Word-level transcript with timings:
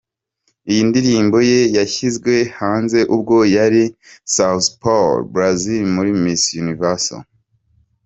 Iyi 0.69 0.81
ndirimbo 0.89 1.37
ye 1.49 1.59
yashyizwe 1.77 2.33
hanze 2.59 2.99
ubwo 3.15 3.35
yari 3.55 3.83
i 3.89 3.91
São 4.33 4.57
Paulo, 4.81 5.19
Brazil 5.33 5.81
muri 5.95 6.09
Miss 6.21 6.43
Universe. 6.63 7.13